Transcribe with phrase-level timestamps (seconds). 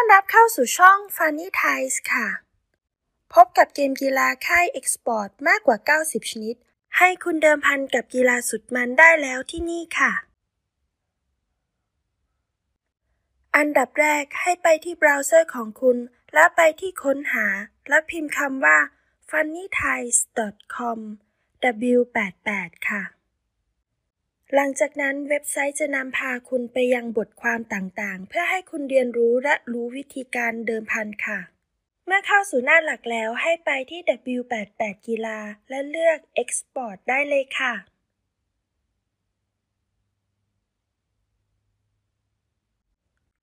[0.00, 2.28] อนรับเข้าสู่ช่อง Funny Ties ค่ะ
[3.34, 6.56] พบกับเกมกีฬาค่าย Export มากกว่า 90 ชนิด
[6.98, 10.12] ให้คุณเดิมพันกับกีฬาสุดมันได้แล้วที่นี่ค่ะ
[13.56, 15.96] อันดับแรกให้ไปที่เบราว์เซอร์ของคุณ
[16.34, 17.46] และไปที่ค้นหา
[17.88, 18.78] และพิมพ์คำว่า
[19.30, 20.98] funnyties.com
[21.92, 23.19] w88 ค่ะ
[24.54, 31.40] หลังจากนั้นเว็บไซต์จะนำพาคุณไปยังบทความต่างๆ เพื่อให้คุณเรียนรู้และรู้วิธีการเดิมพันค่ะ
[32.06, 34.00] เมื่อเข้าสู่หน้าหลักแล้วให้ไปที่
[34.36, 37.74] W88 กีฬา และเลือก Export ได้เลยค่ะ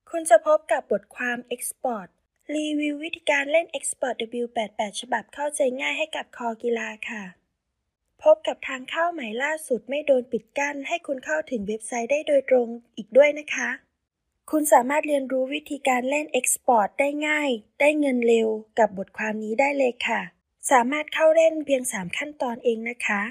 [0.10, 2.08] คุณจะพบกับบทความ Export
[2.56, 7.24] รีวิววิธีการเล่น Export W88 ฉบับเข้าใจง่ายให้กับคอกีฬาค่ะ
[8.24, 12.68] พบกับทางเข้าใหม่ล่าสุดไม่โดนปิดกั้น ให้คุณเข้าถึงเว็บไซต์ได้โดยตรง
[12.98, 13.70] อีกด้วยนะคะ
[14.52, 18.48] คุณสามารถเรียนรู้วิธีการเล่น Export ได้ง่าย ได้เงินเร็ว
[18.80, 20.22] กับบทความนี้ได้เลยค่ะ
[20.72, 23.22] สามารถเข้าเล่นเพียง 3 ขั้นตอนเองนะคะ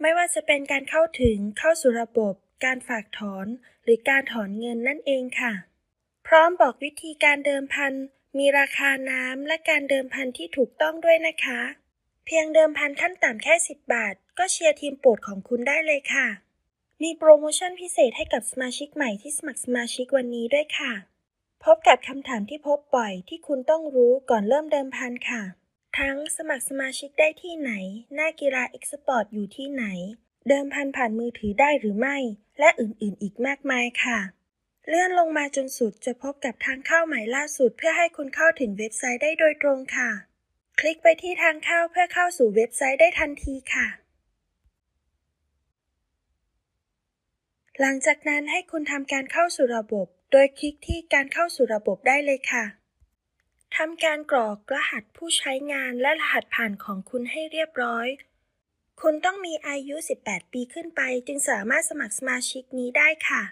[0.00, 3.46] ไม่ว่าจะเป็นการเข้าถึงเข้าสู่ระบบ การฝากถอน
[3.84, 5.52] หรือการถอนเงินนั่นเองค่ะ
[6.26, 7.92] พร้อมบอกวิธีการเดิมพัน
[8.38, 11.60] มีราคาน้ำและการเดิมพันที่ถูกต้องด้วยนะคะ
[12.26, 16.28] เพียงเดิมพันขั้นต่ำแค่ 10 บาท ก็เชียร์ทีมโปรดของคุณได้เลยค่ะ
[17.02, 20.92] มีโปรโมชั่นพิเศษให้กับสมาชิกใหม่ที่สมัครสมาชิกวันนี้ด้วยค่ะ
[21.64, 25.42] พบกับคำถามที่พบบ่อยที่คุณต้องรู้ก่อนเริ่มเดิมพันค่ะ
[25.98, 27.72] ทั้งสมัครสมาชิกได้ที่ไหน
[28.14, 29.84] หน้ากีฬา esport อยู่ที่ไหน
[30.48, 32.16] เดิมพันผ่านมือถือได้หรือไม่
[32.58, 34.18] และอื่นๆ อีกมากมายค่ะ
[34.88, 40.10] เลื่อนลงมาจนสุดจะพบกับทางเข้าใหม่ล่าสุด เพื่อให้คุณเข้าถึงเว็บไซต์ได้โดยตรงค่ะ
[40.84, 43.86] คลิกไปที่ทางเข้าเพื่อเข้าสู่เว็บไซต์ได้ทันทีค่ะ
[47.80, 52.64] หลังจากนั้นให้คุณทำการเข้าสู่ระบบ โดยคลิกที่การเข้าสู่ระบบได้เลยค่ะ
[53.76, 58.06] ทำการกรอกรหัสผู้ใช้งานและรหัสผ่านของคุณให้เรียบร้อย
[59.02, 63.42] คุณต้องมีอายุ 18 ปีขึ้นไป จึงสามารถสมัครสมาชิกนี้ได้ค่ะ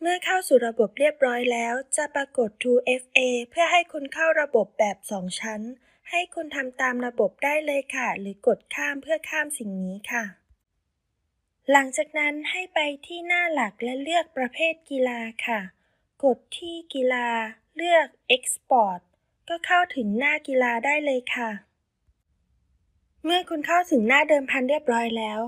[0.00, 3.18] เมื่อเข้าสู่ระบบเรียบร้อยแล้ว จะปรากฏ 2FA
[3.50, 5.60] เพื่อให้คุณเข้าระบบแบบ 2 ชั้น
[6.10, 10.24] ให้คุณทำตามระบบได้เลยค่ะ หรือกดข้ามเพื่อข้ามสิ่งนี้ค่ะ
[11.72, 15.60] หลังจากนั้นให้ไปที่หน้าหลักและเลือกประเภทกีฬาค่ะ
[16.24, 17.28] กดที่กีฬา
[17.76, 18.06] เลือก
[18.36, 19.00] Export
[19.48, 21.50] ก็เข้าถึงหน้ากีฬาได้เลยค่ะ
[23.24, 25.40] เมื่อคุณเข้าถึงหน้าเดิมพันเรียบร้อยแล้ว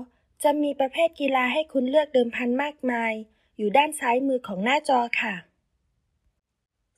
[0.43, 3.13] จะมีประเภทกีฬาให้คุณเลือกเดิมพันมากมาย
[3.59, 5.35] อยู่ด้านซ้ายมือของหน้าจอค่ะ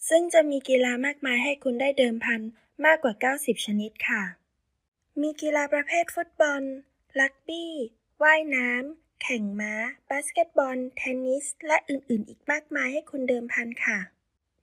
[0.10, 2.42] ซึ่งจะมีกีฬามากมายให้คุณได้เดิมพัน
[2.86, 4.24] มากกว่า 90 ชนิดค่ะ
[5.22, 6.62] มีกีฬาประเภทฟุตบอล
[7.20, 7.74] รักบี้
[8.24, 9.74] ว่ายน้ำ แข่งม้า
[10.10, 14.00] บาสเกตบอล เทนนิส และอื่นๆ อีกมากมายให้คุณเดิมพันค่ะ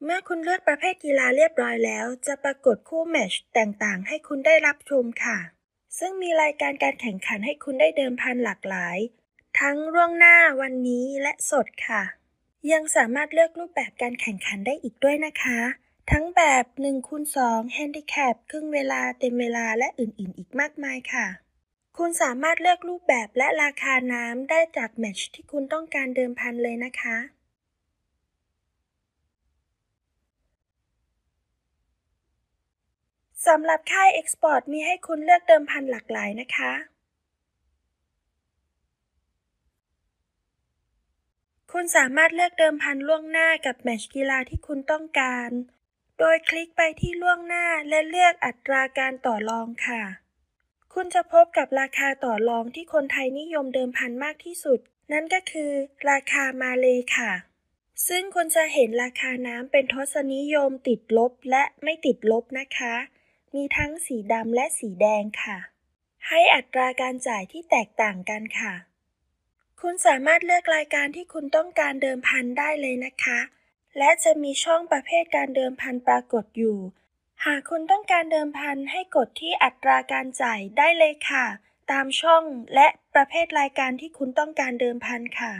[0.05, 5.39] เมื่อคุณเลือกประเภทกีฬาเรียบร้อยแล้ว จะปรากฏคู่แมช์ต่างๆ ให้คุณได้รับชมค่ะ
[5.99, 8.99] ซึ่งมีรายการการแข่งขันให้คุณได้เดิมพันหลากหลาย
[9.61, 12.03] ทั้งล่วงหน้าวันนี้และสดค่ะ
[12.73, 15.59] ยังสามารถเลือกรูปแบบการแข่งขันได้อีกด้วยนะคะ
[16.11, 21.27] ทั้งแบบ1คูณ2 Handicap ครึ่งเวลาเต็มเวลาและอื่นๆ อีกมากมายค่ะ
[21.99, 27.17] คุณสามารถเลือกรูปแบบและราคาน้ำได้จากแมตช์ที่คุณต้องการเดิมพันเลยนะคะ
[33.47, 36.73] สำหรับค่าย Export มีให้คุณเลือกเดิมพันหลากหลายนะคะ
[41.73, 45.51] คุณสามารถเลือกเดิมพันล่วงหน้ากับแมตช์กีฬาที่คุณต้องการ
[46.19, 50.03] โดยคลิกไปที่ล่วงหน้าและเลือกอัตราการต่อรองค่ะ
[50.95, 54.81] คุณจะพบกับราคาต่อรองที่คนไทยนิยมเดิมพันมากที่สุด
[55.13, 55.71] นั่นก็คือ
[56.11, 57.33] ราคามาเลยค่ะ
[58.09, 62.95] ซึ่งคุณจะเห็นราคาน้ำเป็นทศนิยมติดลบและไม่ติดลบนะคะ
[63.55, 65.59] มีทั้งสีดำและสีแดงค่ะ
[66.29, 68.75] ให้อัตราการจ่ายที่แตกต่างกันค่ะ
[69.83, 73.41] คุณสามารถเลือกรายการที่คุณต้องการเดิมพันได้เลยนะคะ
[73.99, 76.79] และจะมีช่องประเภทการเดิมพันปรากฏอยู่
[77.45, 81.47] หากคุณต้องการเดิมพันให้กดที่อัตราการจ่ายได้เลยค่ะ
[81.91, 82.45] ตามช่อง
[82.75, 85.53] และประเภทรายการที่คุณต้องการเดิมพันค่ะ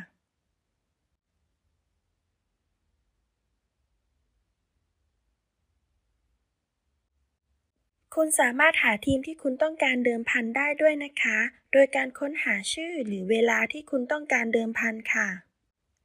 [8.23, 11.39] คุณสามารถหาทีมที่คุณต้องการเดิมพันได้ด้วยนะคะ
[11.73, 15.29] โดยการค้นหาชื่อหรือเวลาที่คุณต้องการเดิมพันค่ะ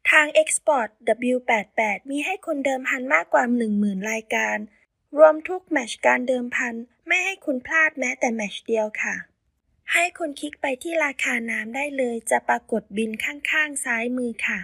[0.09, 0.89] ทาง Export
[1.33, 3.43] W88 มีให้คุณเดิมพันมากกว่า
[3.77, 4.57] 10,000 รายการ
[5.17, 6.75] รวมทุกแมชการเดิมพัน
[7.07, 9.15] ไม่ให้คุณพลาดแม้แต่แมชเดียวค่ะ
[9.93, 14.59] ให้คุณคลิกไปที่ราคาน้ำได้เลย จะปรากฏบินข้างๆซ้ายมือค่ะ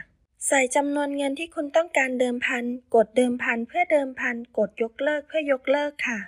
[0.47, 2.63] ใส่จำนวนเงินที่คุณต้องการเดิมพัน
[2.95, 6.19] กดเดิมพันเพื่อเดิมพัน กดยกเลิกเพื่อยกเลิกค่ะ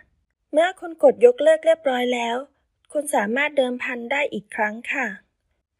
[0.53, 2.35] เมื่อคุณกดยกเลิกเรียบร้อยแล้ว
[2.91, 5.07] คุณสามารถเดิมพันได้อีกครั้งค่ะ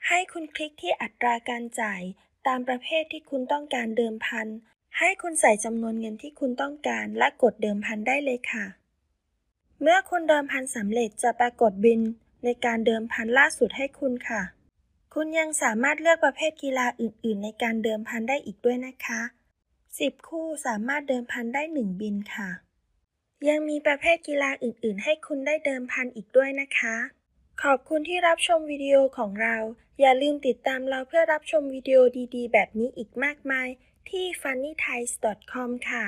[0.07, 2.01] ให้คุณคลิกที่อัตราการจ่าย
[2.47, 4.47] ตามประเภทที่คุณต้องการเดิมพัน
[4.97, 8.65] ให้คุณใส่จำนวนเงินที่คุณต้องการและกดเดิมพันได้เลยค่ะ
[9.81, 11.99] เมื่อคุณเดิมพันสำเร็จจะปรากฏบิน
[12.43, 14.41] ในการเดิมพันล่าสุดให้คุณค่ะ
[15.13, 19.21] คุณยังสามารถเลือกประเภทกีฬาอื่น ๆ ในการเดิมพันได้อีกด้วยนะคะ
[19.73, 22.49] 10 คู่สามารถเดิมพันได้ 1 บินค่ะ
[23.49, 26.95] ยังมีประเภทกีฬาอื่น ๆ ให้คุณได้เดิมพันอีกด้วยนะคะ
[27.63, 29.57] ขอบคุณที่รับชมวิดีโอของเรา
[29.99, 31.97] อย่าลืมติดตามเราเพื่อรับชมวิดีโอ
[32.35, 33.67] ดี ๆ แบบนี้อีกมากมาย
[34.09, 36.05] ที่ funnytimes.com ค่ะ